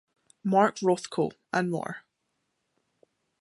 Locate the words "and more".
1.53-1.97